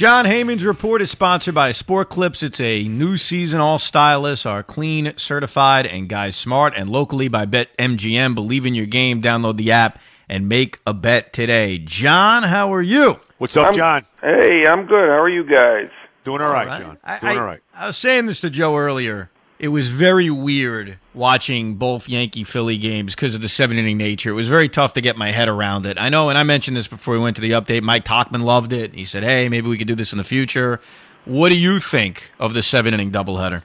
[0.00, 2.42] Jon Heyman's report is sponsored by Sport Clips.
[2.42, 3.60] It's a new season.
[3.60, 6.72] All stylists are clean, certified, and guys smart.
[6.74, 8.34] And locally by BetMGM.
[8.34, 9.20] Believe in your game.
[9.20, 11.76] Download the app and make a bet today.
[11.76, 13.20] John, how are you?
[13.36, 14.06] What's up, I'm- John?
[14.22, 15.10] Hey, I'm good.
[15.10, 15.90] How are you guys?
[16.24, 16.80] Doing all right, All right.
[16.82, 16.98] John.
[17.04, 17.60] I, Doing I- all right.
[17.74, 19.28] I was saying this to Joe earlier.
[19.58, 24.30] It was very weird watching both Yankee Philly games because of the seven inning nature.
[24.30, 25.98] It was very tough to get my head around it.
[25.98, 27.82] I know, and I mentioned this before we went to the update.
[27.82, 28.94] Mike Talkman loved it.
[28.94, 30.80] He said, "Hey, maybe we could do this in the future."
[31.24, 33.62] What do you think of the seven inning doubleheader?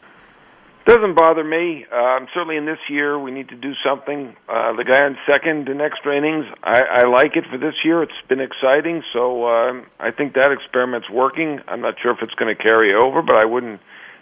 [0.86, 1.84] Doesn't bother me.
[1.92, 4.36] Um, certainly in this year, we need to do something.
[4.48, 8.04] Uh, the guy on second in extra innings, I, I like it for this year.
[8.04, 11.60] It's been exciting, so um, I think that experiment's working.
[11.68, 13.80] I'm not sure if it's going to carry over, but I wouldn't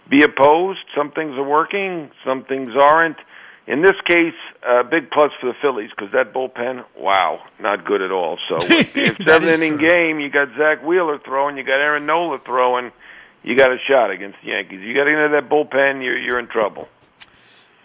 [0.10, 0.80] be opposed.
[0.96, 3.18] Some things are working, some things aren't.
[3.66, 4.34] In this case,
[4.68, 8.38] a big plus for the Phillies because that bullpen, wow, not good at all.
[8.50, 9.88] So, if seven inning true.
[9.88, 12.92] game, you got Zack Wheeler throwing, you got Aaron Nola throwing,
[13.42, 14.82] you got a shot against the Yankees.
[14.82, 16.90] You got into that bullpen, you're you're in trouble.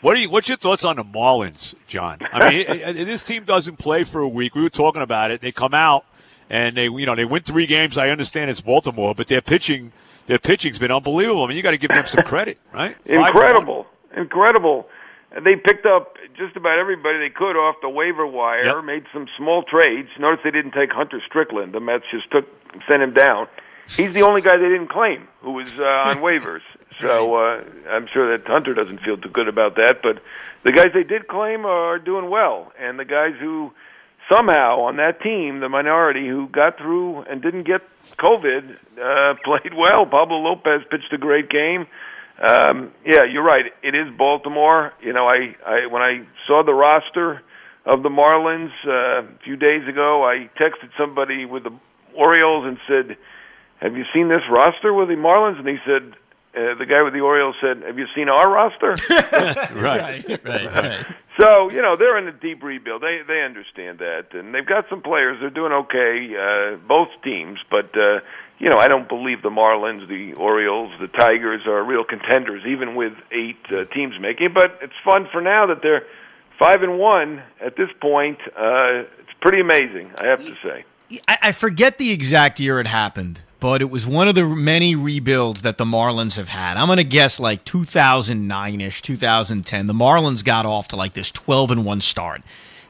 [0.00, 0.30] What are you?
[0.30, 2.18] What's your thoughts on the Marlins, John?
[2.32, 2.66] I mean,
[3.06, 4.54] this team doesn't play for a week.
[4.54, 5.40] We were talking about it.
[5.40, 6.04] They come out
[6.48, 7.98] and they, you know, they win three games.
[7.98, 9.92] I understand it's Baltimore, but their pitching,
[10.28, 11.42] their pitching's been unbelievable.
[11.44, 12.96] I mean, you got to give them some credit, right?
[13.06, 14.86] Incredible, incredible.
[15.32, 18.64] And They picked up just about everybody they could off the waiver wire.
[18.64, 18.84] Yep.
[18.84, 20.08] Made some small trades.
[20.18, 21.74] Notice they didn't take Hunter Strickland.
[21.74, 22.46] The Mets just took
[22.88, 23.46] sent him down.
[23.96, 26.60] He's the only guy they didn't claim who was uh, on waivers.
[27.00, 30.00] So uh, I'm sure that Hunter doesn't feel too good about that.
[30.02, 30.22] But
[30.64, 33.72] the guys they did claim are doing well, and the guys who
[34.30, 37.82] somehow on that team, the minority who got through and didn't get
[38.18, 40.06] COVID, uh, played well.
[40.06, 41.86] Pablo Lopez pitched a great game.
[42.40, 43.64] Um, yeah, you're right.
[43.82, 44.92] It is Baltimore.
[45.02, 47.42] You know, I, I when I saw the roster
[47.84, 51.72] of the Marlins uh, a few days ago, I texted somebody with the
[52.14, 53.16] Orioles and said,
[53.80, 56.14] "Have you seen this roster with the Marlins?" And he said,
[56.54, 58.94] uh, "The guy with the Orioles said, have you seen our roster?"
[59.74, 60.24] Right.
[60.28, 61.06] right, right.
[61.38, 63.02] So you know they're in a deep rebuild.
[63.02, 65.38] They they understand that, and they've got some players.
[65.40, 67.58] They're doing okay, uh, both teams.
[67.70, 68.20] But uh,
[68.58, 72.96] you know I don't believe the Marlins, the Orioles, the Tigers are real contenders, even
[72.96, 74.48] with eight uh, teams making.
[74.52, 76.06] But it's fun for now that they're
[76.58, 78.38] five and one at this point.
[78.56, 80.84] Uh, it's pretty amazing, I have to say.
[81.28, 84.94] I, I forget the exact year it happened, but it was one of the many
[84.94, 86.76] rebuilds that the Marlins have had.
[86.76, 89.86] I'm going to guess like 2009 ish, 2010.
[89.86, 92.42] The Marlins got off to like this 12 and 1 start.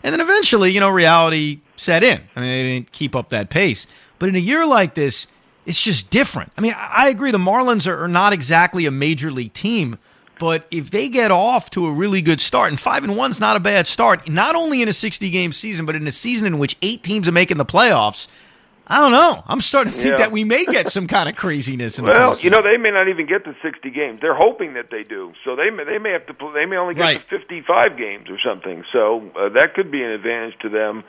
[0.03, 2.21] And then eventually, you know, reality set in.
[2.37, 3.87] I mean, they didn't keep up that pace.
[4.19, 5.27] But in a year like this,
[5.65, 6.53] it's just different.
[6.57, 9.99] I mean, I agree the Marlins are, are not exactly a major league team,
[10.39, 13.57] but if they get off to a really good start, and five and one's not
[13.57, 16.59] a bad start, not only in a 60 game season, but in a season in
[16.59, 18.29] which eight teams are making the playoffs,
[18.91, 19.43] I don't know.
[19.47, 20.25] I'm starting to think Yeah.
[20.25, 22.45] that we may get some kind of craziness in the Well, postseason.
[22.45, 24.21] you know they may not even get to 60 games.
[24.21, 25.33] They're hoping that they do.
[25.45, 27.29] So they may, they may have to pl- they may only get Right.
[27.31, 28.85] to 55 games or something.
[28.93, 31.05] So uh, that could be an advantage to them.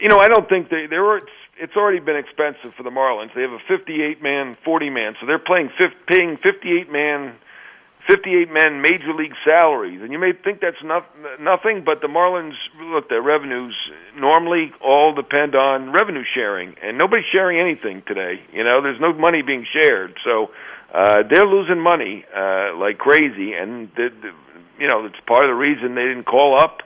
[0.00, 1.20] You know, I don't think they they were.
[1.60, 3.34] It's, already been expensive for the Marlins.
[3.34, 5.70] They have a 58 man, 40 man, so they're playing
[6.06, 7.34] paying 58 man.
[8.08, 11.06] 58 men major league salaries, and you may think that's not,
[11.38, 13.76] nothing, but the Marlins look their revenues
[14.16, 18.40] normally all depend on revenue sharing, and nobody's sharing anything today.
[18.50, 20.50] You know, there's no money being shared, so
[20.92, 24.32] uh, they're losing money uh, like crazy, and the, the,
[24.78, 26.80] you know it's part of the reason they didn't call up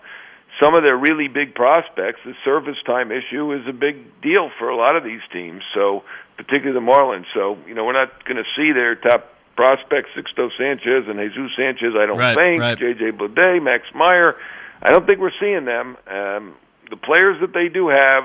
[0.61, 2.19] some of their really big prospects.
[2.25, 6.03] The service time issue is a big deal for a lot of these teams, so
[6.37, 7.27] particularly the Marlins.
[7.33, 11.53] So you know we're not going to see their top prospects, Sixto Sanchez and Jesus
[11.57, 11.95] Sanchez.
[11.99, 12.79] I don't Right, think right.
[12.79, 13.13] J.J.
[13.13, 14.37] Bleday, Max Meyer.
[14.83, 15.97] I don't think we're seeing them.
[16.11, 16.55] Um,
[16.91, 18.25] the players that they do have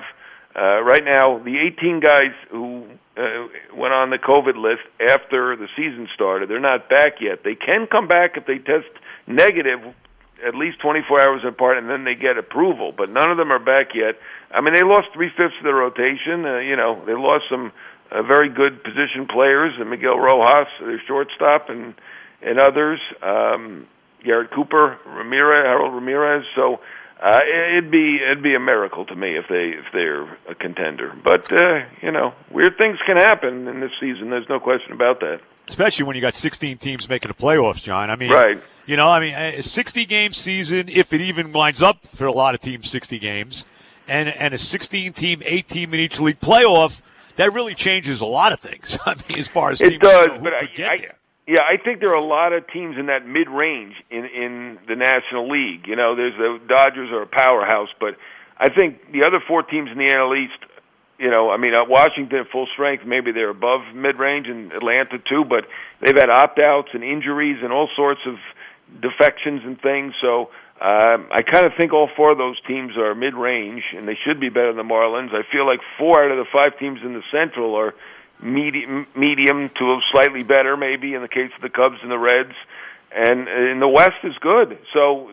[0.55, 2.83] uh, right now, the 18 guys who
[3.15, 7.43] uh, went on the COVID list after the season started, they're not back yet.
[7.43, 8.89] They can come back if they test
[9.27, 9.79] negative
[10.45, 12.93] at least 24 hours apart, and then they get approval.
[12.95, 14.15] But none of them are back yet.
[14.51, 16.45] I mean, they lost three fifths of their rotation.
[16.45, 17.71] Uh, you know, they lost some
[18.11, 21.93] uh, very good position players, and Miguel Rojas, their shortstop, and
[22.41, 22.99] and others.
[23.21, 23.87] Um,
[24.23, 26.45] Garrett Cooper, Ramirez, Harold Ramirez.
[26.55, 26.79] So
[27.21, 27.39] uh,
[27.71, 31.13] it'd be it'd be a miracle to me if they if they're a contender.
[31.23, 34.29] But uh, you know, weird things can happen in this season.
[34.29, 35.39] There's no question about that.
[35.67, 38.09] Especially when you got 16 teams making the playoffs, John.
[38.09, 38.61] I mean, Right.
[38.85, 42.31] You know, I mean, a 60 game season, if it even lines up for a
[42.31, 43.65] lot of teams, 60 games,
[44.07, 47.01] and and a 16 team, eight team in each league playoff,
[47.37, 48.97] that really changes a lot of things.
[49.05, 51.17] I mean, as far as It teams does, who but I, get I, there.
[51.47, 54.79] yeah, I think there are a lot of teams in that mid range in in
[54.87, 55.87] the National League.
[55.87, 58.17] You know, there's the Dodgers are a powerhouse, but
[58.57, 60.63] I think the other four teams in the NL East
[61.19, 64.71] you know, I mean, uh, Washington at full strength, maybe they're above mid range, and
[64.71, 65.65] Atlanta too, but
[65.99, 68.35] they've had opt outs and injuries and all sorts of
[69.01, 70.13] defections and things.
[70.21, 74.07] So um, I kind of think all four of those teams are mid range, and
[74.07, 75.33] they should be better than the Marlins.
[75.33, 77.95] I feel like four out of the five teams in the Central are
[78.41, 82.53] medium, medium to slightly better, maybe in the case of the Cubs and the Reds.
[83.11, 84.77] And in the West is good.
[84.93, 85.31] So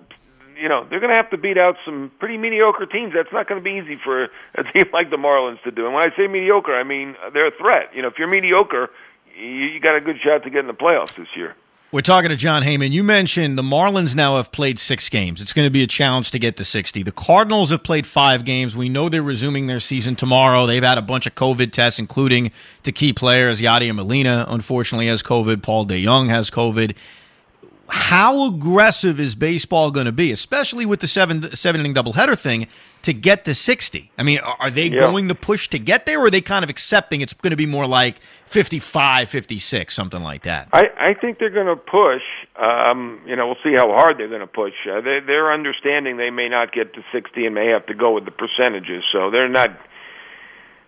[0.59, 3.13] you know they're going to have to beat out some pretty mediocre teams.
[3.15, 4.25] That's not going to be easy for
[4.55, 5.85] a team like the Marlins to do.
[5.85, 7.95] And when I say mediocre, I mean they're a threat.
[7.95, 8.89] You know, if you're mediocre,
[9.37, 11.55] you got a good shot to get in the playoffs this year.
[11.95, 12.91] We're talking to John Heyman.
[12.91, 15.41] You mentioned the Marlins now have played six games.
[15.41, 17.05] It's going to be a challenge to get to 60.
[17.05, 18.75] The Cardinals have played five games.
[18.75, 20.67] We know they're resuming their season tomorrow.
[20.67, 22.51] They've had a bunch of COVID tests, including
[22.83, 23.61] to key players.
[23.61, 25.63] Yadier Molina, unfortunately, has COVID.
[25.63, 26.97] Paul DeJong has COVID
[27.89, 32.67] how aggressive is baseball going to be, especially with the seven seven inning doubleheader thing,
[33.03, 34.11] to get to sixty?
[34.17, 34.99] I mean, are they yeah.
[34.99, 37.57] going to push to get there, or are they kind of accepting it's going to
[37.57, 40.69] be more like 55, 56, something like that?
[40.73, 42.23] I, I think they're going to push.
[42.57, 44.75] Um, you know, we'll see how hard they're going to push.
[44.91, 48.13] Uh, they, they're understanding they may not get to sixty and may have to go
[48.13, 49.71] with the percentages, so they're not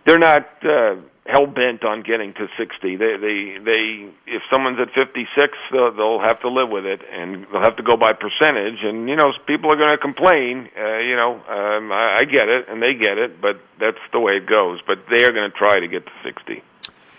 [0.05, 0.47] they're not.
[0.63, 0.95] Uh,
[1.27, 2.95] hell bent on getting to 60.
[2.95, 7.45] They they they if someone's at 56, they'll, they'll have to live with it, and
[7.51, 8.79] they'll have to go by percentage.
[8.83, 10.69] And you know, people are going to complain.
[10.77, 14.19] Uh, you know, um, I, I get it, and they get it, but that's the
[14.19, 14.79] way it goes.
[14.87, 16.63] But they are going to try to get to 60.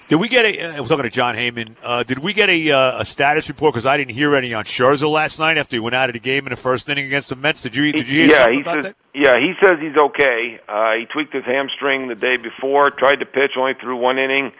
[0.08, 0.76] Did we get a?
[0.76, 1.76] I was talking to John Heyman.
[1.82, 3.74] Uh, did we get a, uh, a status report?
[3.74, 6.18] Because I didn't hear any on Scherzer last night after he went out of the
[6.18, 7.62] game in the first inning against the Mets.
[7.62, 7.92] Did you?
[7.92, 8.96] Did you hear yeah, he about says, that?
[9.14, 10.60] Yeah, he says he's okay.
[10.66, 12.90] Uh, he tweaked his hamstring the day before.
[12.90, 14.52] Tried to pitch, only threw one inning.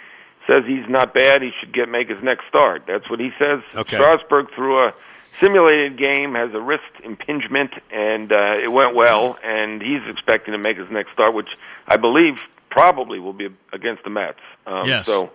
[0.47, 1.41] Says he's not bad.
[1.41, 2.83] He should get make his next start.
[2.87, 3.63] That's what he says.
[3.75, 3.97] Okay.
[3.97, 4.93] Strasburg threw a
[5.41, 9.39] simulated game, has a wrist impingement, and uh, it went well.
[9.43, 11.49] And he's expecting to make his next start, which
[11.87, 12.39] I believe
[12.71, 14.39] probably will be against the Mets.
[14.67, 15.07] Um, yes.
[15.07, 15.31] So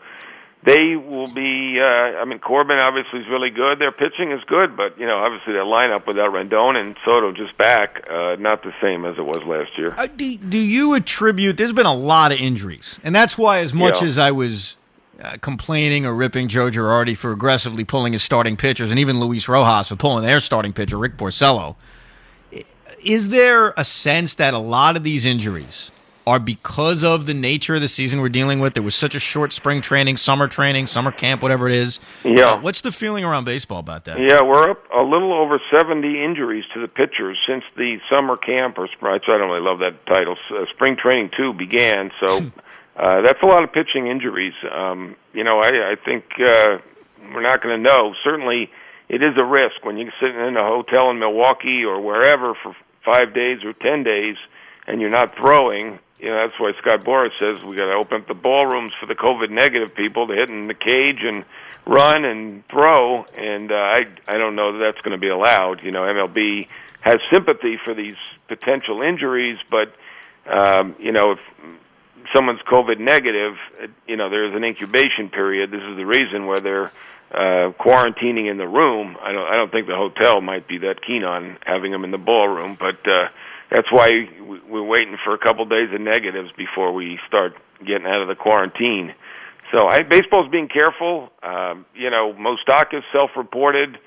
[0.65, 1.79] they will be.
[1.79, 3.79] Uh, I mean, Corbin obviously is really good.
[3.79, 7.57] Their pitching is good, but you know, obviously their lineup without Rendon and Soto just
[7.57, 9.93] back, uh, not the same as it was last year.
[9.97, 11.57] Uh, do, do, you attribute?
[11.57, 14.07] There's been a lot of injuries, and that's why, as much yeah.
[14.07, 14.77] as I was
[15.21, 19.49] uh, complaining or ripping Joe Girardi for aggressively pulling his starting pitchers, and even Luis
[19.49, 21.75] Rojas for pulling their starting pitcher Rick Porcello,
[23.03, 25.91] is there a sense that a lot of these injuries?
[26.25, 28.73] Are because of the nature of the season we're dealing with.
[28.73, 31.99] There was such a short spring training, summer training, summer camp, whatever it is.
[32.23, 32.53] Yeah.
[32.53, 34.19] Uh, what's the feeling around baseball about that?
[34.19, 38.77] Yeah, we're up a little over 70 injuries to the pitchers since the summer camp,
[38.77, 40.37] or I don't really love that title.
[40.49, 42.37] Uh, spring training two began, so
[42.95, 44.53] uh, that's a lot of pitching injuries.
[44.71, 46.77] Um, you know, I, I think uh,
[47.33, 48.13] we're not going to know.
[48.23, 48.69] Certainly,
[49.09, 52.75] it is a risk when you're sitting in a hotel in Milwaukee or wherever for
[53.03, 54.37] five days or ten days
[54.87, 58.21] and you're not throwing you know that's why Scott Boras says we got to open
[58.21, 61.43] up the ballrooms for the COVID negative people to hit in the cage and
[61.85, 63.23] run and throw.
[63.37, 65.83] And uh, I I don't know that that's going to be allowed.
[65.83, 66.67] You know, MLB
[67.01, 68.15] has sympathy for these
[68.47, 69.93] potential injuries, but
[70.49, 71.39] um, you know if
[72.33, 73.55] someone's COVID negative,
[74.07, 75.71] you know there's an incubation period.
[75.71, 76.91] This is the reason where they're
[77.31, 79.17] uh, quarantining in the room.
[79.21, 82.11] I don't I don't think the hotel might be that keen on having them in
[82.11, 83.05] the ballroom, but.
[83.07, 83.27] uh
[83.73, 84.29] that's why
[84.73, 87.53] we're waiting for a couple days of negatives before we start
[87.85, 89.13] getting out of the quarantine.
[89.71, 91.29] So I, baseball's being careful.
[91.43, 93.99] Um, you know, Moustakas self-reported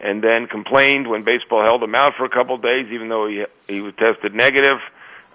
[0.00, 3.44] and then complained when baseball held him out for a couple days, even though he
[3.68, 4.78] he was tested negative.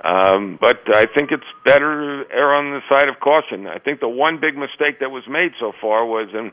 [0.03, 3.67] Um, but I think it's better err on the side of caution.
[3.67, 6.51] I think the one big mistake that was made so far was, and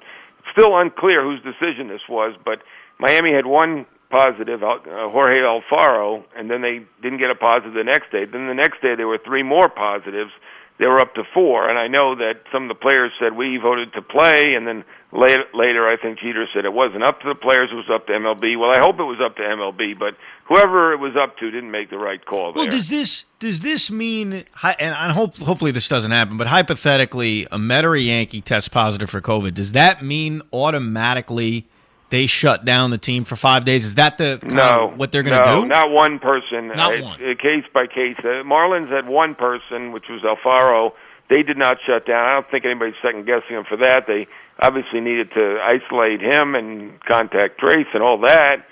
[0.53, 2.63] still unclear whose decision this was, but
[2.99, 7.85] Miami had one positive, uh, Jorge Alfaro, and then they didn't get a positive the
[7.85, 8.25] next day.
[8.25, 10.31] Then the next day there were three more positives.
[10.79, 13.57] They were up to four, and I know that some of the players said we
[13.57, 17.29] voted to play, and then later, later I think Jeter said it wasn't up to
[17.29, 18.61] the players; it was up to MLB.
[18.61, 21.71] Well, I hope it was up to MLB, but whoever it was up to didn't
[21.71, 22.53] make the right call.
[22.53, 24.45] Well, does this does this mean?
[24.79, 28.69] And I hope hopefully this doesn't happen, but hypothetically, a Met or a Yankee tests
[28.69, 29.55] positive for COVID.
[29.55, 31.67] Does that mean automatically?
[32.11, 33.85] They shut down the team for five days.
[33.85, 35.69] Is that the no what they're going to no, do?
[35.69, 36.69] Not one person.
[36.69, 37.21] Not it's one.
[37.23, 38.17] Uh, case by case.
[38.23, 40.93] The Marlins had one person, which was Alfaro.
[41.29, 42.25] They did not shut down.
[42.25, 44.07] I don't think anybody's second guessing them for that.
[44.07, 44.29] They
[44.61, 48.65] obviously needed to isolate him and contact trace and all that.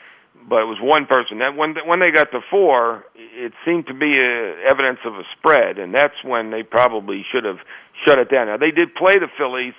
[0.49, 1.39] But it was one person.
[1.39, 5.23] That when when they got to four, it seemed to be a, evidence of a
[5.37, 7.59] spread, and that's when they probably should have
[8.05, 8.47] shut it down.
[8.47, 9.75] Now they did play the Phillies,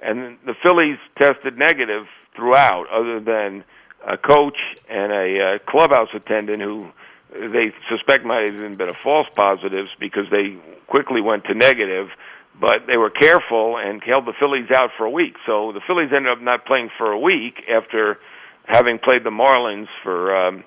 [0.00, 2.06] and the Phillies tested negative
[2.36, 3.64] throughout, other than
[4.06, 6.88] a coach and a uh, clubhouse attendant who
[7.32, 12.08] they suspect might have even been a false positives because they quickly went to negative.
[12.58, 15.34] but they were careful and held the Phillies out for a week.
[15.44, 18.18] So the Phillies ended up not playing for a week after
[18.64, 20.64] having played the Marlins for um,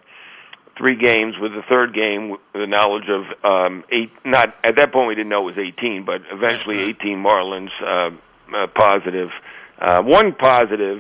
[0.78, 1.36] three games.
[1.40, 4.12] With the third game, with the knowledge of um, eight.
[4.24, 8.12] Not at that point we didn't know it was 18, but eventually 18 Marlins uh,
[8.56, 9.30] uh, positive.
[9.30, 9.59] Uh,
[10.04, 11.00] one positive,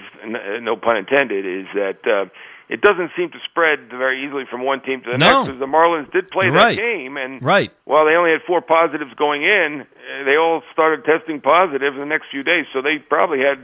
[0.61, 1.99] no pun intended, is that.
[2.07, 2.25] Uh,
[2.71, 5.25] it doesn't seem to spread very easily from one team to the No.
[5.41, 6.77] next because the Marlins did play You're that right.
[6.77, 7.71] game, and Right.
[7.85, 11.99] while they only had four positives going in, uh, they all started testing positive in
[11.99, 12.67] the next few days.
[12.71, 13.57] So they probably had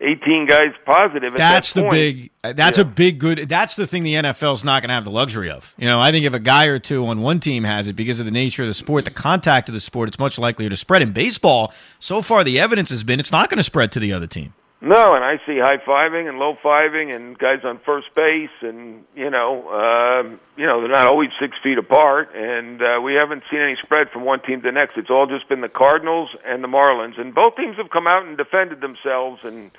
[0.00, 1.34] 18 guys positive.
[1.34, 2.30] At That's that the big.
[2.44, 2.82] uh, That's Yeah.
[2.82, 3.48] a big good.
[3.48, 5.74] That's the thing the NFL's not going to have the luxury of.
[5.78, 8.20] You know, I think if a guy or two on one team has it because
[8.20, 10.76] of the nature of the sport, the contact of the sport, it's much likelier to
[10.76, 11.00] spread.
[11.02, 14.12] In baseball, so far the evidence has been it's not going to spread to the
[14.12, 14.52] other team.
[14.82, 19.04] No, and I see high fiving and low fiving and guys on first base, and
[19.14, 23.42] you know, um, you know, they're not always six feet apart, and uh, we haven't
[23.50, 24.98] seen any spread from one team to the next.
[24.98, 28.26] It's all just been the Cardinals and the Marlins, and both teams have come out
[28.26, 29.70] and defended themselves and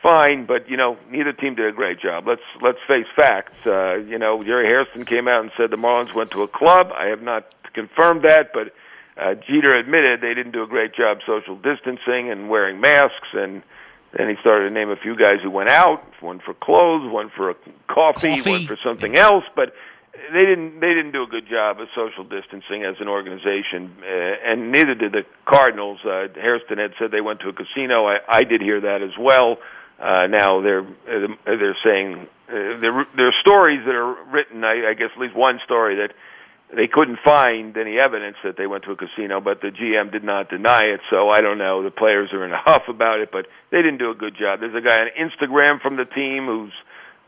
[0.00, 2.28] fine, but you know, neither team did a great job.
[2.28, 3.66] Let's let's face facts.
[3.66, 6.92] Uh, you know, Jerry Hairston came out and said the Marlins went to a club.
[6.96, 8.72] I have not confirmed that, but
[9.20, 13.64] uh, Jeter admitted they didn't do a great job social distancing and wearing masks and.
[14.16, 17.30] Then he started to name a few guys who went out, one for clothes, one
[17.36, 17.54] for a
[17.88, 18.50] coffee, Coffee.
[18.50, 19.72] one for something else, but
[20.32, 24.50] they didn't they didn't do a good job of social distancing as an organization, uh,
[24.50, 26.00] and neither did the Cardinals.
[26.04, 28.06] Uh, Hairston had said they went to a casino.
[28.06, 29.58] I, I did hear that as well.
[30.00, 30.86] Uh, now they're
[31.44, 34.64] they're saying uh, there there are stories that are written.
[34.64, 36.12] I, I guess at least one story that
[36.74, 40.22] they couldn't find any evidence that they went to a casino, but the GM did
[40.22, 41.00] not deny it.
[41.10, 41.82] So I don't know.
[41.82, 44.60] The players are in a huff about it, but they didn't do a good job.
[44.60, 46.72] There's a guy on Instagram from the team who's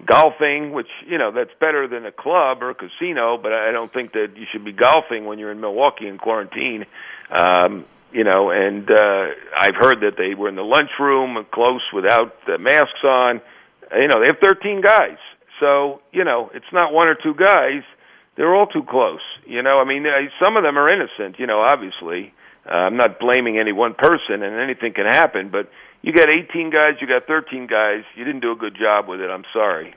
[0.07, 3.37] golfing, which you know that's better than a club or a casino.
[3.37, 6.85] But I don't think that you should be golfing when you're in Milwaukee in quarantine.
[7.31, 9.27] Um, you know, and uh,
[9.59, 13.41] I've heard that they were in the lunchroom close without the masks on.
[13.91, 15.19] You know, they have 13 guys,
[15.59, 17.83] so you know it's not one or two guys
[18.37, 19.21] they're all too close.
[19.47, 20.07] You know, I mean,
[20.41, 21.39] some of them are innocent.
[21.39, 22.33] You know, obviously,
[22.67, 25.51] uh, I'm not blaming any one person, and anything can happen.
[25.51, 25.71] But
[26.03, 28.05] you got 18 guys, you got 13 guys.
[28.17, 29.31] You didn't do a good job with it.
[29.31, 29.95] I'm sorry.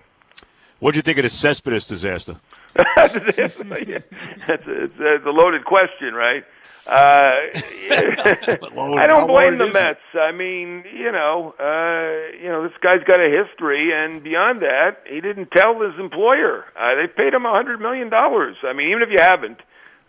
[0.79, 2.37] What'd you think of the Cespedes disaster?
[2.75, 6.43] yeah, that's a, it's, a, it's a loaded question, right?
[6.87, 6.91] Uh,
[7.91, 9.73] I don't blame the it?
[9.73, 9.99] Mets.
[10.13, 15.03] I mean, you know, uh, you know, this guy's got a history, and beyond that,
[15.09, 16.65] he didn't tell his employer.
[16.79, 18.57] Uh, they paid him a hundred million dollars.
[18.63, 19.61] I mean, even if you haven't,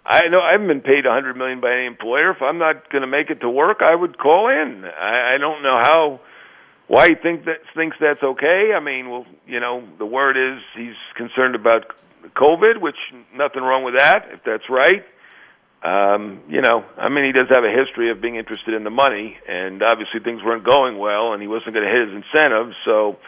[0.05, 2.31] I know I haven't been paid a hundred million by any employer.
[2.31, 4.85] If I'm not going to make it to work, I would call in.
[4.85, 6.21] I, I don't know how.
[6.89, 8.71] Why he think that thinks that's okay?
[8.77, 11.87] I mean, well, you know, the word is he's concerned about
[12.37, 12.97] COVID, which
[13.35, 15.05] nothing wrong with that if that's right.
[15.83, 18.91] Um, you know, I mean, he does have a history of being interested in the
[18.91, 22.75] money, and obviously things weren't going well, and he wasn't going to hit his incentives.
[22.85, 23.19] So,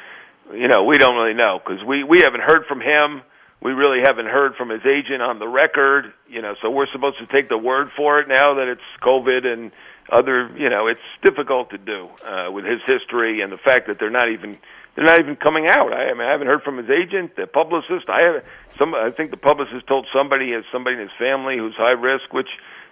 [0.53, 3.23] you know, we don't really know because we we haven't heard from him.
[3.61, 6.13] We really haven't heard from his agent on the record.
[6.29, 9.47] You know, so we're supposed to take the word for it now that it's COVID
[9.47, 9.71] and
[10.11, 10.51] other.
[10.57, 14.11] You know, it's difficult to do uh, with his history and the fact that they're
[14.11, 14.59] not even
[14.99, 15.93] they're not even coming out.
[15.93, 18.09] I, I mean, I haven't heard from his agent, the publicist.
[18.09, 18.45] I haven't.
[18.77, 22.33] Some, I think the publicist told somebody, has somebody in his family who's high risk,
[22.33, 22.49] which,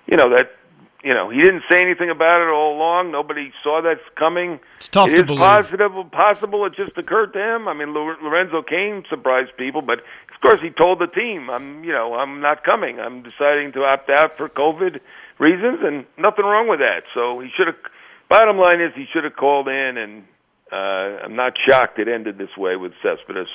[0.06, 0.54] you know, that,
[1.02, 3.10] you know, he didn't say anything about it all along.
[3.10, 4.60] Nobody saw that coming.
[4.76, 5.40] It's tough It to is believe.
[5.40, 7.66] possible, possible it just occurred to him.
[7.66, 11.92] I mean, Lorenzo Cain surprised people, but of course he told the team, "I'm, you
[11.92, 13.00] know, I'm not coming.
[13.00, 15.00] I'm deciding to opt out for COVID
[15.40, 17.76] reasons, and nothing wrong with that." So he should have.
[18.28, 20.24] Bottom line is, he should have called in, and
[20.72, 23.48] uh, I'm not shocked it ended this way with Cespedes.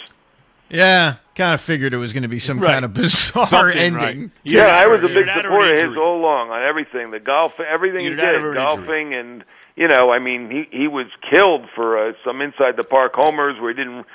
[0.70, 2.72] Yeah, kind of figured it was going to be some Right.
[2.72, 4.22] kind of bizarre Something, ending.
[4.22, 4.32] right.
[4.44, 8.06] Yeah, I was a big supporter of his all along on everything, the golf, everything
[8.06, 8.54] Either he did, or injury.
[8.56, 9.44] golfing, and
[9.76, 13.60] you know, I mean, he he was killed for uh, some inside the park homers
[13.60, 14.06] where he didn't.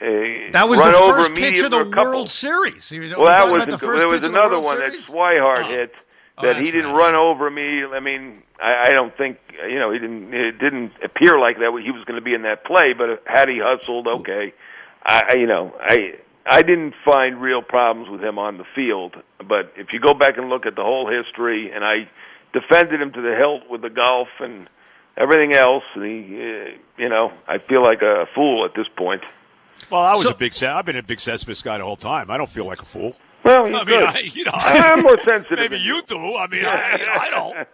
[0.00, 2.04] Uh, That was run the first pitch of the or a couple.
[2.12, 2.88] World Series.
[2.88, 4.78] He was- Well, that was about the there was pitch of the another World one
[4.78, 5.08] that Series?
[5.08, 5.68] Swihart Oh.
[5.68, 5.94] hit
[6.38, 7.06] Oh, that he didn't right.
[7.06, 7.82] run over me.
[7.84, 9.38] I mean, I, I don't think
[9.68, 10.34] you know he didn't.
[10.34, 12.92] It didn't appear like that he was going to be in that play.
[12.96, 14.52] But had he hustled, okay.
[15.04, 16.14] I I- you know I
[16.44, 19.16] I didn't find real problems with him on the field.
[19.38, 22.08] But if you go back and look at the whole history, and I
[22.52, 24.68] defended him to the hilt with the golf and
[25.16, 29.22] everything else, and he, uh, you know, I feel like a fool at this point.
[29.90, 30.52] Well, I was So- a big.
[30.62, 32.30] I've been a big Cespedes guy the whole time.
[32.30, 33.16] I don't feel like a fool.
[33.46, 34.04] Well, he's I mean, good.
[34.04, 35.58] I, you know, I'm more sensitive.
[35.58, 36.16] maybe you do.
[36.16, 37.68] I mean, I, you know, I don't.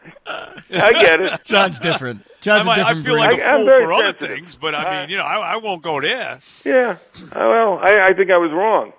[0.82, 1.42] I get it.
[1.44, 2.22] John's different.
[2.40, 3.20] John's a might, I different feel breed.
[3.20, 5.54] like I- a I'm fool very for other things, but I mean, you know, I,
[5.54, 6.40] I won't go there.
[6.64, 6.96] Yeah.
[7.16, 8.92] Uh, Well, I, I think I was wrong.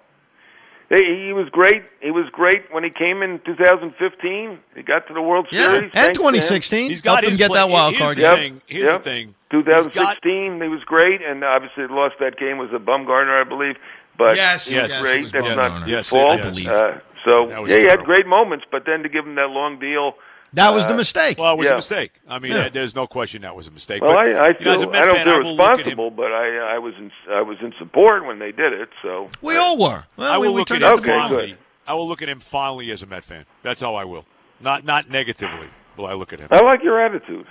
[0.90, 1.82] He, he was great.
[2.02, 4.60] He was great when he came in 2015.
[4.76, 5.84] He got to the World Yeah, Series.
[5.84, 6.34] and thanks to him.
[6.34, 6.90] 2016.
[6.90, 8.18] He's got helped him get play- that wild here's card.
[8.18, 8.32] the game.
[8.32, 8.38] Yep.
[8.44, 8.62] thing.
[8.68, 9.04] Here's Yep.
[9.04, 9.28] the thing.
[9.52, 13.44] He's got- 2016, he was great, and obviously lost that game was a Bumgarner, I
[13.48, 13.76] believe.
[14.18, 15.32] But Yes, he yes, great.
[15.32, 15.80] That's Bumgarner.
[15.80, 16.40] not Yes, his fault.
[16.40, 16.68] I believe.
[16.68, 16.92] Uh,
[17.26, 19.80] so That was yeah, he had great moments, but then to give him that long
[19.80, 20.16] deal.
[20.54, 21.40] That was the Uh, mistake.
[21.40, 21.72] Well, it was Yeah.
[21.74, 22.12] a mistake.
[22.30, 22.70] I mean, Yeah.
[22.70, 24.04] there's no question that was a mistake.
[24.04, 25.86] Well, but, I, I you know, as feel I don't fan, feel look at him-
[25.88, 28.90] responsible, but I I was in I was in support when they did it.
[29.02, 30.04] So we all were.
[30.16, 31.48] Well, I will we look at him Okay, be- fondly.
[31.48, 31.58] good.
[31.88, 33.46] I will look at him fondly as a Met fan.
[33.64, 34.26] That's how I will.
[34.62, 36.50] Not not negatively, will I look at him.
[36.52, 37.48] I like your attitude.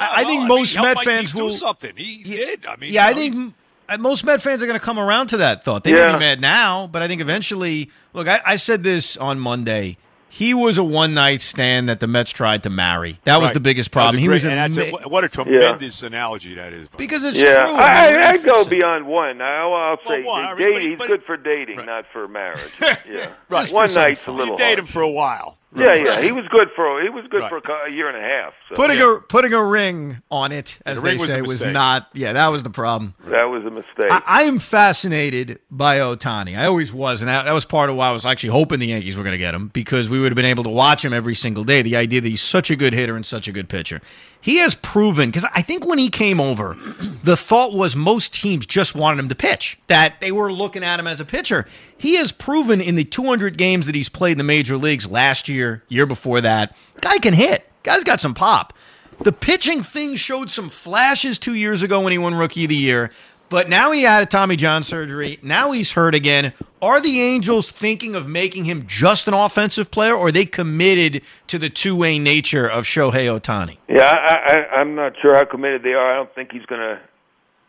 [0.00, 1.50] I, I think mean, most he helped Met fans will.
[1.50, 1.92] do something.
[1.96, 2.64] He did.
[2.66, 3.52] I mean, yeah, I you know, think he's- m- uh,
[3.98, 5.84] most Met fans are going to come around to that thought.
[5.84, 7.90] They may be mad now, but I think eventually.
[8.12, 9.96] Look, I, I said this on Monday.
[10.30, 13.18] He was a one night stand that the Mets tried to marry.
[13.24, 14.20] That was the biggest That was a problem.
[14.20, 16.86] he was a and that's a, ma- what a tremendous analogy that is.
[16.88, 17.74] by because it's yeah, true.
[17.76, 18.68] I, I, mean, I, I'd go it.
[18.70, 19.40] beyond one.
[19.40, 21.86] I'll, I'll say one, I mean, date, but he's good for dating, Right.
[21.86, 22.60] not for marriage.
[23.10, 23.72] Yeah, Right.
[23.72, 24.52] One some night's a little.
[24.52, 25.57] you date him for a while.
[25.76, 27.62] Yeah, yeah, he was good for he was good Right.
[27.62, 28.54] for a, year and a half.
[28.68, 31.64] So Putting a putting a ring on it, as the they ring was say, was
[31.64, 32.08] not.
[32.14, 33.14] Yeah, that was the problem.
[33.26, 34.10] that was a mistake.
[34.10, 36.56] I, I am fascinated by Ohtani.
[36.58, 38.86] I always was, and that, that was part of why I was actually hoping the
[38.86, 41.12] Yankees were going to get him because we would have been able to watch him
[41.12, 41.82] every single day.
[41.82, 44.00] The idea that he's such a good hitter and such a good pitcher.
[44.40, 46.76] He has proven because I think when he came over,
[47.24, 49.78] the thought was most teams just wanted him to pitch.
[49.88, 51.66] That they were looking at him as a pitcher.
[51.96, 55.48] He has proven in the 200 games that he's played in the major leagues last
[55.48, 57.68] year, year before that, guy can hit.
[57.82, 58.72] Guy's got some pop.
[59.20, 62.76] The pitching thing showed some flashes two years ago when he won Rookie of the
[62.76, 63.10] Year,
[63.48, 65.38] but now he had a Tommy John surgery.
[65.42, 66.52] Now he's hurt again.
[66.80, 71.22] Are the Angels thinking of making him just an offensive player, or are they committed
[71.48, 73.78] to the two way nature of Shohei Ohtani?
[73.88, 76.12] yeah, I, I, I'm not sure how committed they are.
[76.12, 77.00] I don't think he's gonna.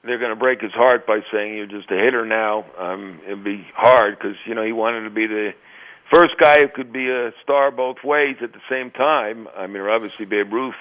[0.03, 2.65] They're gonna break his heart by saying you're just a hitter now.
[2.77, 5.53] Um, it'd be hard because you know he wanted to be the
[6.09, 9.47] first guy who could be a star both ways at the same time.
[9.57, 10.75] I mean, obviously Babe Ruth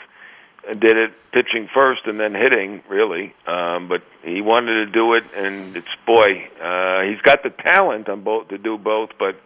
[0.74, 3.34] did it pitching first and then hitting, really.
[3.46, 8.08] Um, but he wanted to do it, and it's boy, uh, he's got the talent
[8.08, 9.36] on both to do both, but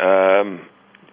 [0.00, 0.66] um,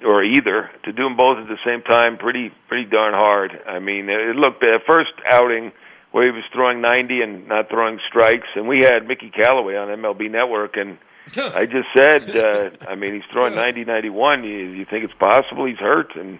[0.04, 3.60] or either to do them both at the same time, pretty pretty darn hard.
[3.68, 5.72] I mean, it looked the first outing
[6.12, 9.90] where he was throwing 90 and not throwing strikes, and we had Mickey Callaway on
[9.90, 10.98] MLB Network, and
[11.38, 14.44] I just said, uh, I mean, he's throwing 90, 91.
[14.44, 16.16] You, you think it's possible he's hurt?
[16.16, 16.40] And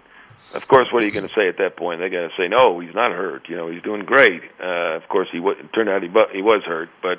[0.54, 2.00] of course, what are you going to say at that point?
[2.00, 3.48] They're going to say, no, he's not hurt.
[3.48, 4.42] You know, he's doing great.
[4.62, 7.18] Uh, of course, he w- turned out he bu- he was hurt, but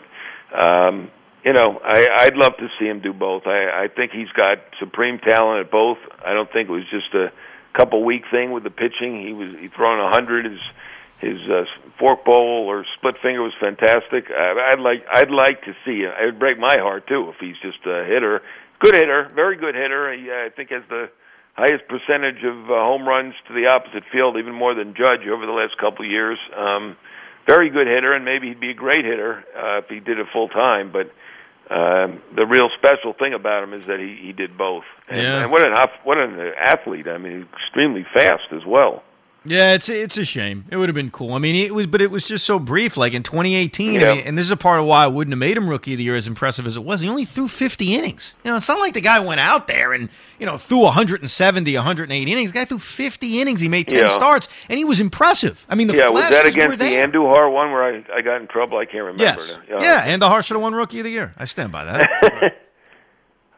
[0.57, 1.11] um,
[1.43, 3.43] you know, I, I'd love to see him do both.
[3.45, 5.97] I, I think he's got supreme talent at both.
[6.25, 7.31] I don't think it was just a
[7.73, 9.25] couple week thing with the pitching.
[9.25, 10.45] He was he throwing a hundred.
[10.45, 10.59] His
[11.19, 11.63] his uh,
[11.99, 14.25] forkball or split finger was fantastic.
[14.31, 16.13] I, I'd like I'd like to see it.
[16.21, 18.41] Would break my heart too if he's just a hitter,
[18.79, 20.13] good hitter, very good hitter.
[20.13, 21.09] He, I think has the
[21.57, 25.45] highest percentage of uh, home runs to the opposite field, even more than Judge over
[25.45, 26.37] the last couple of years.
[26.55, 26.95] Um,
[27.47, 30.27] very good hitter, and maybe he'd be a great hitter uh, if he did it
[30.31, 30.91] full time.
[30.91, 31.07] But
[31.73, 34.83] um, the real special thing about him is that he, he did both.
[35.09, 35.43] And, Yeah.
[35.43, 37.07] and what an what an athlete!
[37.07, 39.03] I mean, extremely fast as well.
[39.47, 40.65] Yeah, it's it's a shame.
[40.69, 41.33] It would have been cool.
[41.33, 42.97] I mean, it was, but it was just so brief.
[42.97, 44.11] Like in 2018, Yeah.
[44.11, 45.93] I mean, and this is a part of why I wouldn't have made him rookie
[45.93, 47.01] of the year as impressive as it was.
[47.01, 48.33] He only threw 50 innings.
[48.43, 51.75] You know, it's not like the guy went out there and you know threw 170,
[51.75, 52.51] 180 innings.
[52.51, 53.61] The guy threw 50 innings.
[53.61, 54.07] He made 10 Yeah.
[54.07, 55.65] starts, and he was impressive.
[55.69, 56.85] I mean, the yeah, was that against the.
[56.85, 58.77] Andujar one where I, I got in trouble?
[58.77, 59.23] I can't remember.
[59.23, 59.57] Yes.
[59.69, 59.77] now.
[59.79, 61.33] Yeah, and the should have won rookie of the year.
[61.37, 62.63] I stand by that.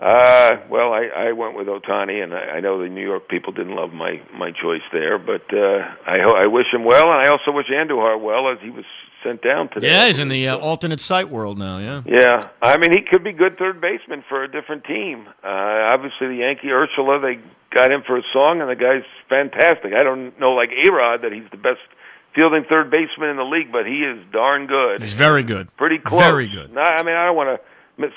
[0.01, 3.51] Uh, well, I, I went with Ohtani, and I, I know the New York people
[3.51, 7.19] didn't love my my choice there, but uh, I ho- I wish him well, and
[7.19, 8.85] I also wish Andujar well as he was
[9.23, 9.87] sent down today.
[9.87, 11.79] yeah, he's in the uh, alternate site world now.
[11.79, 12.01] Yeah.
[12.05, 15.27] Yeah, I mean he could be good third baseman for a different team.
[15.43, 15.47] Uh,
[15.91, 17.41] obviously, the Yankee Urshela they
[17.75, 19.91] got him for a song, and the guy's fantastic.
[19.93, 21.81] I don't know like A Rod that he's the best
[22.33, 25.01] fielding third baseman in the league, but he is darn good.
[25.01, 25.75] He's very good.
[25.75, 26.21] Pretty close.
[26.21, 26.71] Very good.
[26.71, 27.65] No, I mean I don't want to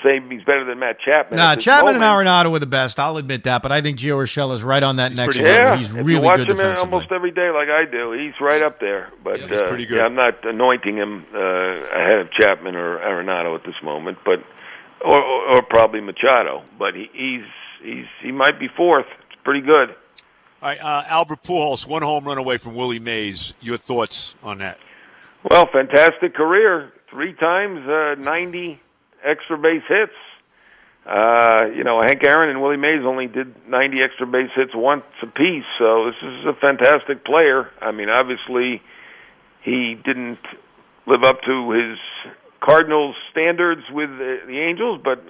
[0.03, 1.37] say he's better than Matt Chapman.
[1.37, 2.27] Nah, at this Chapman and moment.
[2.27, 2.99] Arenado were the best.
[2.99, 5.71] I'll admit that, but I think Gio Urshela is right on that next pretty level.
[5.71, 6.93] Yeah, He's if you really watch good him defensively.
[6.93, 9.11] almost every day, like I do, he's right up there.
[9.23, 9.97] But Yeah, he's uh, pretty good.
[9.97, 14.43] Yeah, I'm not anointing him uh, ahead of Chapman or Arenado at this moment, but
[15.01, 16.63] or, or, or probably Machado.
[16.79, 17.45] But he, he's
[17.83, 19.07] he's he might be fourth.
[19.31, 19.89] It's pretty good.
[20.61, 23.53] All right, uh, Albert Pujols, one home run away from Willie Mays.
[23.59, 24.77] Your thoughts on that?
[25.43, 26.93] Well, fantastic career.
[27.09, 28.79] Three times uh, 90
[29.23, 30.13] extra base hits.
[31.05, 35.03] Uh, you know, Hank Aaron and Willie Mays only did 90 extra base hits once
[35.21, 37.69] apiece, so this is a fantastic player.
[37.81, 38.81] I mean, obviously,
[39.63, 40.39] he didn't
[41.05, 41.97] live up to his
[42.61, 45.25] Cardinals standards with the, Angels, but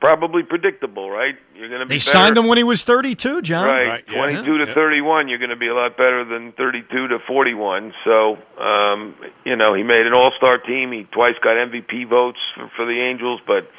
[0.00, 1.36] probably predictable, right?
[1.54, 2.10] You're going to be They better.
[2.10, 3.66] signed him when he was 32, John.
[3.66, 4.16] Right, Right, yeah.
[4.18, 4.74] 22 to Yeah.
[4.74, 7.92] 31, you're going to be a lot better than 32 to 41.
[8.04, 10.92] So, um, you know, he made an all-star team.
[10.92, 13.70] He twice got MVP votes for, for the Angels, but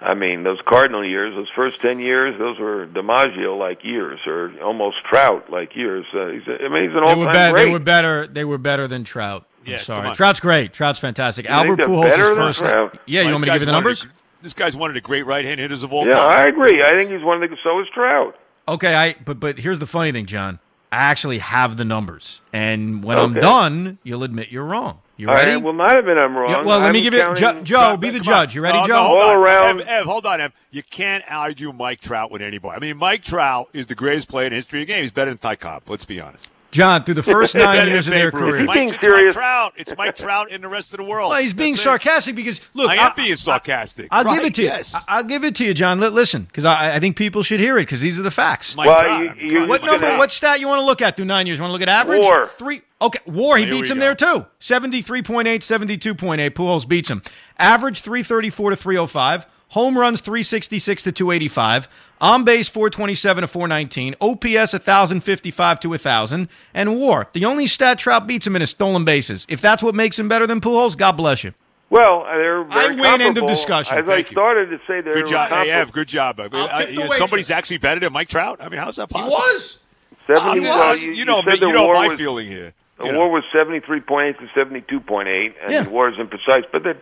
[0.00, 4.96] I mean, those Cardinal years, those first 10 years, those were DiMaggio-like years, or almost
[5.08, 6.04] Trout-like years.
[6.14, 7.52] Uh, he's, a, I mean, he's an all-time were better.
[7.54, 7.64] great.
[7.66, 8.26] They were better.
[8.26, 9.44] They were better than Trout.
[9.64, 10.14] I'm Yeah, sorry.
[10.14, 10.72] Trout's great.
[10.72, 11.46] Trout's fantastic.
[11.46, 12.58] think Albert Pujols is than first.
[12.60, 12.98] Trout?
[13.06, 14.06] Yeah, you Well, want me to give you the guy's one of numbers?
[14.42, 16.30] This guy's one of the great right-hand hitters of all yeah, time.
[16.30, 16.82] Yeah, I agree.
[16.82, 17.56] I think he's one of the.
[17.62, 18.36] So is Trout.
[18.68, 20.58] Okay, I but but here's the funny thing, John.
[20.92, 25.00] I actually have the numbers, and when I'm done, you'll admit you're wrong.
[25.18, 25.52] You All ready?
[25.52, 26.50] right, will not admit I'm wrong.
[26.50, 27.34] Yeah, well, let me I'm give you Joe.
[27.34, 28.54] counting- Joe be the judge.
[28.54, 29.02] You ready, No, no, Joe?
[29.06, 29.36] hold All on.
[29.38, 30.52] around- Ev, Ev, hold on, Ev.
[30.70, 32.76] You can't argue Mike Trout with anybody.
[32.76, 35.02] I mean, Mike Trout is the greatest player in the history of the game.
[35.02, 35.82] He's better than Ty Cobb.
[35.88, 36.48] Let's be honest.
[36.72, 38.56] John, through the first nine years of their career.
[38.58, 39.34] Mike- Mike, being it's serious.
[39.34, 39.72] Mike Trout.
[39.76, 41.30] It's Mike Trout in the rest of the world.
[41.30, 41.84] Well, he's being That's it.
[41.84, 44.08] sarcastic because look, I am being sarcastic.
[44.10, 44.68] I'll give it to you.
[44.68, 44.94] yes.
[44.94, 46.00] I- I'll give it to you, John.
[46.00, 48.76] Li- Listen, because I, I think people should hear it because these are the facts.
[48.76, 49.40] Mike Well, Trout.
[49.40, 50.18] you- you- What Mike number?
[50.18, 51.58] What stat you want to look at through nine years?
[51.58, 52.22] You Want to look at average?
[52.22, 52.46] War.
[52.46, 52.82] Three.
[53.00, 53.56] Okay, War.
[53.58, 54.04] He Here beats him go.
[54.04, 54.46] there too.
[54.58, 56.54] Seventy-three point eight, seventy-two point eight.
[56.54, 57.22] Pujols beats him.
[57.58, 59.46] Average three thirty-four to three hundred five.
[59.70, 61.88] Home runs three sixty-six to two eighty-five.
[62.20, 64.14] On base four twenty-seven to four nineteen.
[64.20, 66.48] OPS thousand fifty-five to thousand.
[66.72, 67.28] And WAR.
[67.32, 69.46] The only stat Trout beats him in is stolen bases.
[69.48, 71.52] If that's what makes him better than Pujols, God bless you.
[71.88, 73.96] Well, they're very I win, end of discussion.
[73.98, 74.34] As Thank I you.
[74.34, 75.92] started to say, they're Good job, hey, comparable.
[75.92, 76.40] Good job.
[76.40, 78.60] Uh, I'll tip the uh, somebody's actually better than Mike Trout.
[78.60, 79.30] I mean, how's that possible?
[79.36, 79.82] He was.
[80.26, 80.50] Seventy.
[80.50, 82.48] I mean, well, you, you, know, said me, the you know war my was, feeling
[82.48, 82.74] here.
[82.98, 83.18] The You know.
[83.20, 85.82] war was seventy-three point eight to seventy-two point eight, and Yeah.
[85.82, 86.64] the war is imprecise.
[86.72, 86.96] But that,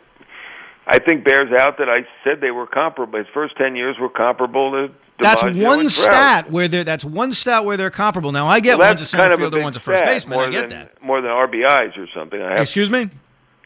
[0.87, 3.19] I think bears out that I said they were comparable.
[3.19, 4.93] His first ten years were comparable to.
[5.19, 5.91] That's one and Trout.
[5.91, 8.33] stat where they're that's one stat where they're comparable.
[8.33, 9.81] Now I get Well, one's a that's center kind of a fielder, big one's a
[9.81, 10.39] first stat, baseman.
[10.39, 11.03] More I get than, that.
[11.03, 12.43] More than RBIs or something.
[12.43, 13.09] I have, Excuse me.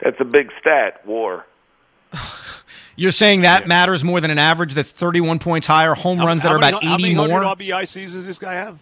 [0.03, 1.05] that's a big stat.
[1.07, 1.47] War.
[2.97, 6.49] You're saying that matters more than an average that's 31 points higher, home runs that
[6.49, 7.29] How are many- about how 80 many more.
[7.43, 8.79] hundred RBI seasons this guy have?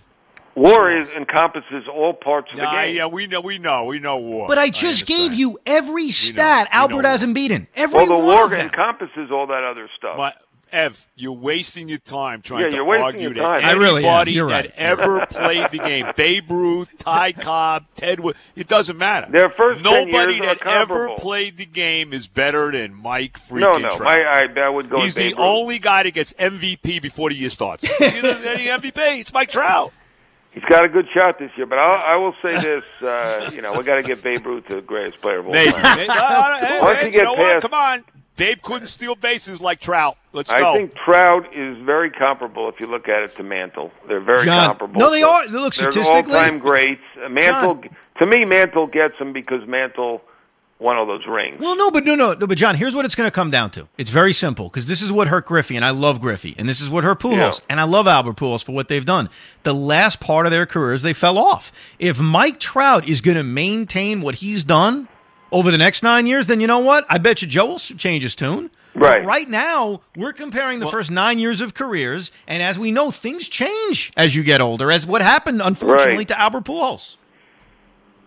[0.56, 2.96] War is encompasses all parts of the Nah, game.
[2.96, 4.48] yeah, we know, we know, we know war.
[4.48, 7.68] But I just gave you every stat we know Albert hasn't beaten.
[7.76, 8.60] Every well, the one war of them.
[8.62, 10.16] encompasses all that other stuff.
[10.16, 10.32] My,
[10.72, 13.64] Ev, you're wasting your time trying Yeah, to you're argue your that time.
[13.66, 14.08] I really am.
[14.22, 18.96] anybody You're that ever played the game, Babe Ruth, Ty Cobb, Ted Wood, it doesn't
[18.98, 19.30] matter.
[19.30, 23.38] Their first 10 Nobody years are that ever played the game is better than Mike
[23.38, 24.00] freaking no, no, Trout.
[24.04, 25.00] my, I, I would go.
[25.02, 25.46] He's the Babe Ruth.
[25.46, 27.84] only guy that gets MVP before the year starts.
[27.86, 29.20] He's the MVP.
[29.20, 29.92] It's Mike Trout.
[30.56, 33.60] He's got a good shot this year, but I'll, I will say this: uh, you
[33.60, 35.96] know, we got to give Babe Ruth to the greatest player of all time.
[35.98, 36.08] Maybe.
[36.08, 37.52] Uh, hey, Once hey, you get know what?
[37.60, 38.04] past- Come on.
[38.38, 40.16] Babe couldn't steal bases like Trout.
[40.32, 40.72] Let's I go.
[40.72, 43.90] I think Trout is very comparable if you look at it to Mantle.
[44.08, 44.98] They're very John, comparable.
[45.00, 45.46] no, they So are.
[45.48, 46.22] Look, statistically.
[46.32, 47.02] they're all-time greats.
[47.22, 47.82] Uh, Mantle,
[48.18, 50.22] to me, Mantle gets them because Mantle
[50.78, 51.58] won of those rings.
[51.58, 53.70] Well, no, but no, no, no, but John, here's what it's going to come down
[53.72, 53.88] to.
[53.96, 56.80] It's very simple because this is what hurt Griffey, and I love Griffey, and this
[56.80, 57.66] is what hurt Pujols, Yeah.
[57.70, 59.30] and I love Albert Pujols for what they've done.
[59.62, 61.72] The last part of their careers, they fell off.
[61.98, 65.08] If Mike Trout is going to maintain what he's done
[65.50, 67.06] over the next nine years, then you know what?
[67.08, 68.70] I bet you Joe will change his tune.
[68.94, 69.24] But Right.
[69.26, 73.46] right now, we're comparing the first nine years of careers, and as we know, things
[73.46, 76.28] change as you get older, as what happened, unfortunately, Right.
[76.28, 77.16] to Albert Pujols.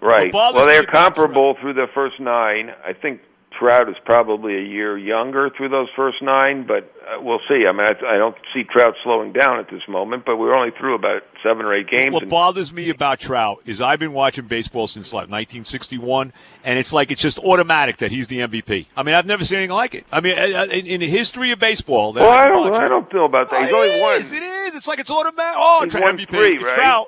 [0.02, 0.34] Right.
[0.34, 2.72] Well, they're comparable through the first nine.
[2.86, 3.22] I think
[3.60, 7.66] Trout is probably a year younger through those first nine, but uh, we'll see.
[7.68, 10.72] I mean, I, I don't see Trout slowing down at this moment, but we're only
[10.80, 12.14] through about seven or eight games.
[12.14, 16.32] What bothers me about Trout is I've been watching baseball since like 1961,
[16.64, 18.86] and it's like it's just automatic that he's the MVP.
[18.96, 20.06] I mean, I've never seen anything like it.
[20.12, 22.76] I mean, uh, uh, in, in the history of baseball, that well, I've don't.
[22.76, 23.60] I don't feel about that.
[23.60, 24.76] Oh, He's only is, It is.
[24.76, 25.56] It's like it's automatic.
[25.58, 26.30] Oh, He's it's won MVP.
[26.30, 26.76] three, it's right?
[26.76, 27.08] Trout.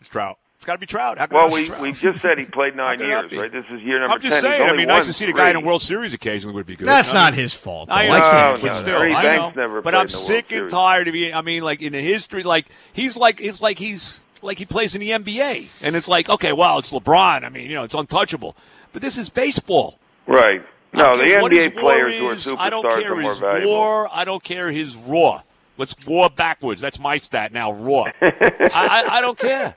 [0.00, 0.38] It's Trout.
[0.66, 1.16] It's got to be Trout.
[1.16, 1.80] How can Well, it not be we Trout?
[1.80, 3.52] we just said he played nine could it not years, right?
[3.52, 4.50] This is year number I'm just 10.
[4.50, 4.62] He's saying.
[4.62, 5.60] I only mean, nice won to see the guy in a.
[5.60, 6.88] World Series occasionally would be good.
[6.88, 7.88] That's I not mean, his fault.
[7.88, 8.12] I though.
[8.12, 9.52] I understand, can't No, but no, still, Ernie I know.
[9.54, 10.72] never but I'm in World sick and Series.
[10.72, 11.34] tired of being.
[11.34, 14.96] I mean, like in the history, like he's like it's like he's like he plays
[14.96, 17.44] in the NBA, and it's like okay, well, it's LeBron.
[17.44, 18.56] I mean, you know, it's untouchable.
[18.92, 20.00] But this is baseball.
[20.26, 20.66] Right.
[20.92, 22.44] No, don't the care NBA war players who are is.
[22.44, 23.70] superstars I don't care are more his valuable.
[23.72, 24.08] war.
[24.12, 25.42] I don't care his raw.
[25.78, 26.80] Let's war backwards.
[26.80, 27.70] That's my stat now.
[27.70, 28.04] Raw.
[28.22, 28.32] I,
[28.72, 29.74] I, I don't care.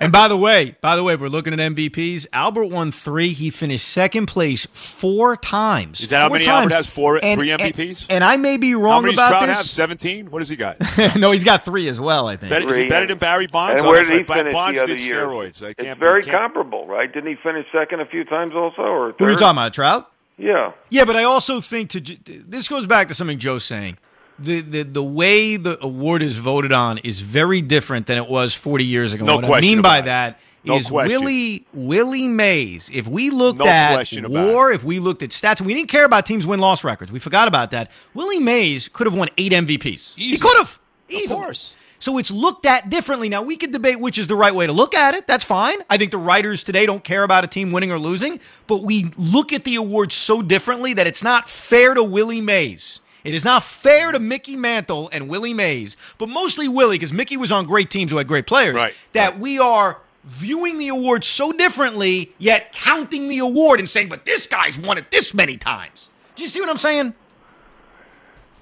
[0.00, 3.30] And by the way, by the way, if we're looking at MVPs, Albert won three.
[3.32, 6.00] He finished second place four times.
[6.00, 6.62] Is that how Four many times.
[6.64, 6.86] Albert has?
[6.88, 8.06] Four- And- three and- MVPs?
[8.08, 9.58] And, I may be How wrong many does about Trout have?
[9.58, 9.70] this.
[9.70, 10.30] Seventeen.
[10.30, 10.76] What has he got?
[11.16, 12.28] no, he's got three as well.
[12.28, 12.50] I think.
[12.50, 12.88] Better, is he Three.
[12.88, 13.80] better than Barry Bonds?
[13.82, 14.26] And where did he right.
[14.28, 15.24] finish Bonds the other did year?
[15.26, 15.62] steroids.
[15.62, 17.12] I can't it's very can't- comparable, right?
[17.12, 20.10] Didn't he finish second a few times also, or Who are you talking about, Trout?
[20.36, 20.72] Yeah.
[20.90, 23.98] Yeah, but I also think to this goes back to something Joe's saying.
[24.38, 28.54] The, the the way the award is voted on is very different than it was
[28.54, 29.24] 40 years ago.
[29.24, 31.20] No what I question mean by that No is question.
[31.20, 32.88] Willie Willie Mays.
[32.92, 36.24] If we looked No at WAR, if we looked at stats, we didn't care about
[36.24, 37.10] teams win loss records.
[37.10, 37.90] We forgot about that.
[38.14, 40.14] Willie Mays could have won eight MVPs.
[40.14, 40.78] He could have.
[41.10, 41.74] Of course.
[42.00, 43.28] So it's looked at differently.
[43.28, 45.26] Now, we could debate which is the right way to look at it.
[45.26, 45.78] That's fine.
[45.90, 49.10] I think the writers today don't care about a team winning or losing, but we
[49.16, 53.00] look at the awards so differently that it's not fair to Willie Mays.
[53.28, 57.36] It is not fair to Mickey Mantle and Willie Mays, but mostly Willie, because Mickey
[57.36, 59.38] was on great teams who had great players, Right, that right.
[59.40, 64.46] we are viewing the award so differently, yet counting the award and saying, but this
[64.46, 66.10] guy's won it this many times.
[66.36, 67.14] Do you see what I'm saying?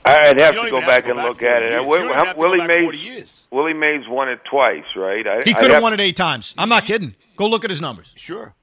[0.04, 1.70] I'd have to go have back to and go look at it.
[1.70, 1.78] years.
[1.78, 4.84] And Wi- You don't how- have to go Willie Mays, Willie Mays won it twice,
[4.94, 5.26] right?
[5.26, 6.54] I, He could have have- won it eight times.
[6.56, 7.16] I'm not kidding.
[7.36, 8.12] Go look at his numbers.
[8.14, 8.54] Sure.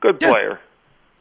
[0.00, 0.30] Good Yeah.
[0.30, 0.60] player.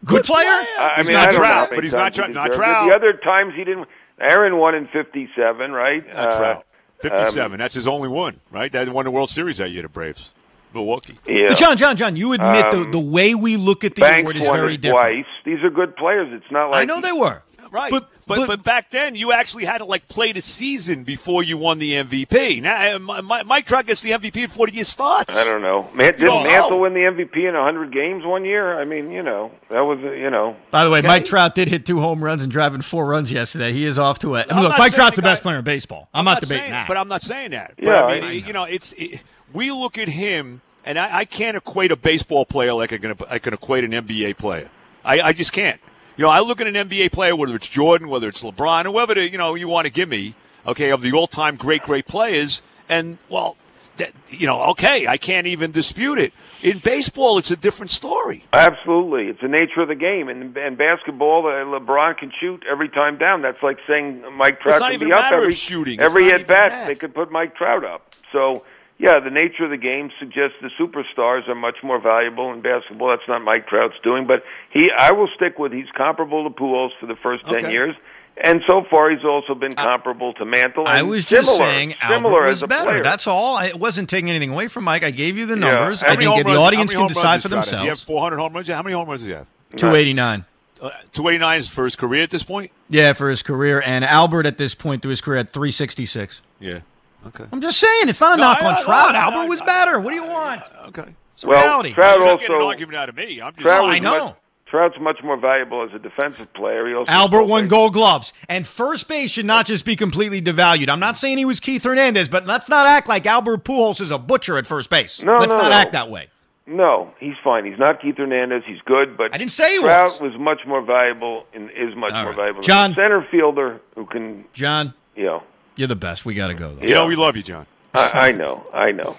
[0.06, 0.48] Good player?
[0.48, 2.52] I I He's mean, not I don't Trout, but he's not times Trout- not.
[2.54, 2.88] Trout.
[2.90, 3.88] The other times he didn't.
[4.20, 6.06] Aaron won in '57, right?
[6.08, 6.66] Not Uh, Trout.
[7.02, 7.60] 57.
[7.60, 8.72] That's his only one, right?
[8.72, 10.32] That won the World Series that year, the Braves.
[10.74, 11.18] Milwaukee.
[11.26, 11.46] Yeah.
[11.50, 14.30] But John, John, John, you admit the, Um, the way we look at the Banks
[14.30, 15.26] award is won very it different.
[15.26, 15.26] twice.
[15.46, 16.28] These are good players.
[16.34, 17.44] It's not like I know they were.
[17.72, 17.92] Right.
[17.92, 21.58] But, But, but, back then, you actually had to like play the season before you
[21.58, 22.62] won the MVP.
[22.62, 25.36] Now, uh, Mi- Mi- Mike Trout gets the MVP before the year starts.
[25.38, 25.90] I don't know.
[25.94, 26.78] Man, didn't don't Mantle know.
[26.78, 28.80] win the MVP in 100 games one year?
[28.80, 30.56] I mean, you know, that was, uh, you know.
[30.72, 31.08] By the way, Okay.
[31.08, 33.72] Mike Trout did hit two home runs and driving four runs yesterday.
[33.74, 34.40] He is off to a.
[34.40, 36.10] I mean, I'm look, Mike Trout's the the best guy- player in baseball.
[36.14, 36.88] I'm, I'm not, debating saying, that.
[36.88, 37.74] but I'm not saying that.
[37.78, 39.22] But Yeah, I mean, I- you know, it's it,
[39.54, 43.14] we look at him, and I, I can't equate a baseball player like I can
[43.30, 44.70] I can equate an NBA player.
[45.04, 45.80] I, I just can't.
[46.18, 49.20] You know, I look at an NBA player, whether it's Jordan, whether it's LeBron, whoever
[49.22, 50.34] you know you want to give me,
[50.66, 53.58] okay, of the all-time great great players, and well,
[53.98, 56.34] that, you know, okay, I can't even dispute it.
[56.62, 58.46] In baseball, it's a different story.
[58.54, 60.30] Absolutely, it's the nature of the game.
[60.30, 63.42] And and basketball, uh, LeBron can shoot every time down.
[63.42, 66.00] That's like saying Mike Trout not can be up every shooting.
[66.00, 66.88] Every at bat.
[66.88, 68.16] They could put Mike Trout up.
[68.32, 68.64] So
[68.98, 73.10] yeah, the nature of the game suggests the superstars are much more valuable in basketball.
[73.10, 74.90] That's not Mike Trout's doing, but he.
[74.98, 77.72] I will stick with he's comparable to Pujols for the first ten Okay.
[77.72, 77.96] years.
[78.38, 80.84] And so far, he's also been comparable to Mantle.
[80.88, 82.84] I was just similar, saying similar Albert as was a better.
[82.84, 83.00] player.
[83.02, 83.56] That's all.
[83.56, 85.04] I wasn't taking anything away from Mike.
[85.06, 86.02] I gave you the numbers.
[86.02, 87.80] How I think home the runs- audience can decide for does Trout have?
[87.82, 88.04] He have themselves.
[88.04, 88.68] 400 home runs?
[88.68, 89.48] How many home runs does he have?
[89.78, 90.44] 289.
[90.82, 92.72] Uh, 289 is for his career at this point.
[92.90, 93.82] Yeah, for his career.
[93.86, 96.42] And Albert at this point through his career had 366.
[96.60, 96.80] Yeah.
[97.28, 97.46] Okay.
[97.52, 99.16] I'm just saying, it's not a No, knock I- on I- Trout.
[99.16, 100.00] I- Albert I- was I- better.
[100.00, 100.62] What do you want?
[100.88, 101.16] Okay.
[101.36, 101.94] It's Well, reality.
[101.94, 103.42] Trout You're an also- argument out of me.
[103.42, 103.62] I'm just.
[103.62, 104.26] Trout I know.
[104.26, 104.36] Much,
[104.68, 106.88] Trout's much more valuable as a defensive player.
[106.88, 107.70] He also Albert won base.
[107.72, 108.34] gold gloves.
[108.50, 110.90] And first base should not just be completely devalued.
[110.90, 114.12] I'm not saying he was Keith Hernandez, but let's not act like Albert Pujols is
[114.12, 115.22] a butcher at first base.
[115.22, 115.76] No, let's no, not no.
[115.76, 116.30] act that way.
[116.68, 117.64] No, he's fine.
[117.66, 118.64] He's not Keith Hernandez.
[118.66, 120.32] He's good, but I didn't say he Trout was.
[120.32, 122.36] was much more valuable and is much All more right.
[122.38, 122.62] valuable.
[122.64, 125.44] John- than a center fielder who can, John, you know.
[125.76, 126.26] You're the best.
[126.26, 126.88] We got to go, though.
[126.88, 127.66] You know, we love you, John.
[127.94, 129.16] I, I know, I know.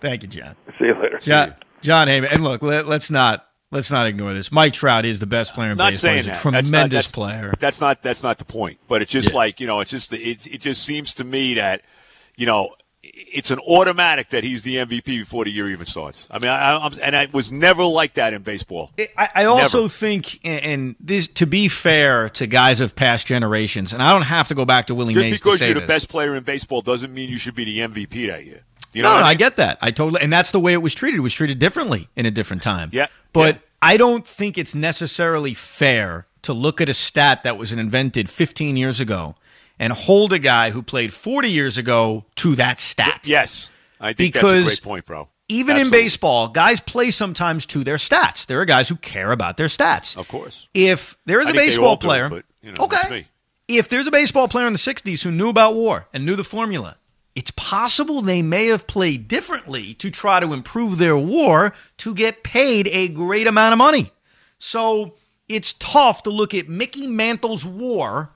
[0.00, 0.56] Thank you, John.
[0.78, 1.18] See you later.
[1.18, 2.28] John, John Heyman.
[2.32, 4.50] And look, let, let's not let's not ignore this.
[4.50, 6.00] Mike Trout is the best player in Not baseball.
[6.08, 6.40] saying He's a that.
[6.40, 7.54] tremendous that's not, that's, player.
[7.60, 8.78] That's not that's not the point.
[8.88, 9.36] But it's just Yeah.
[9.36, 11.82] like you know, it's just it, it just seems to me that
[12.36, 12.70] you know
[13.02, 16.28] it's an automatic that he's the MVP before the year even starts.
[16.30, 18.90] I mean, I, I'm, and it was never like that in baseball.
[19.16, 19.88] I, I also Never.
[19.88, 24.48] think, and- this to be fair to guys of past generations, and I don't have
[24.48, 26.82] to go back to Willie Just Mays to because you're the best player in baseball
[26.82, 28.64] doesn't mean you should be the MVP that year.
[28.92, 29.78] You know no, no, I I get that.
[29.80, 31.18] I totally, and that's the way it was treated.
[31.18, 32.90] It was treated differently in a different time.
[32.92, 33.60] Yeah, but yeah.
[33.80, 38.76] I don't think it's necessarily fair to look at a stat that was invented 15
[38.76, 39.36] years ago
[39.80, 43.22] and hold a guy who played 40 years ago to that stat.
[43.24, 45.28] Yes, I think Because that's a great point, bro.
[45.48, 48.46] Even in baseball, guys play sometimes to their stats.
[48.46, 50.16] There are guys who care about their stats.
[50.16, 50.68] of course.
[50.74, 53.26] If there is I a baseball player, but, you know, okay.
[53.66, 56.44] If there's a baseball player in the '60s who knew about war and knew the
[56.44, 56.98] formula,
[57.34, 62.44] it's possible they may have played differently to try to improve their war to get
[62.44, 64.12] paid a great amount of money.
[64.58, 65.14] So
[65.48, 68.30] it's tough to look at Mickey Mantle's war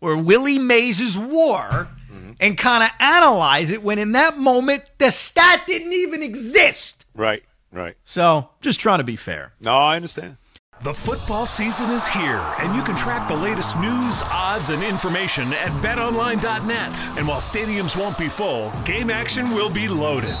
[0.00, 2.32] or Willie Mays' war Mm-hmm.
[2.40, 7.06] and kind of analyze it when in that moment the stat didn't even exist.
[7.14, 7.94] Right, right.
[8.04, 9.52] So just trying to be fair.
[9.60, 10.36] No, I understand.
[10.82, 15.52] The football season is here, and you can track the latest news, odds, and information
[15.52, 17.18] at betonline.net.
[17.18, 20.34] And while stadiums won't be full, game action will be loaded.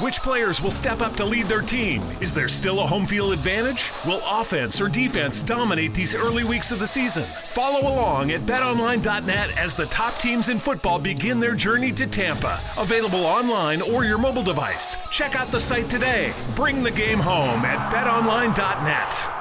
[0.00, 2.02] Which players will step up to lead their team?
[2.20, 3.90] Is there still a home field advantage?
[4.04, 7.24] Will offense or defense dominate these early weeks of the season?
[7.46, 12.60] Follow along at betonline.net as the top teams in football begin their journey to Tampa.
[12.76, 14.98] Available online or your mobile device.
[15.10, 16.30] Check out the site today.
[16.54, 19.35] Bring the game home at betonline.net.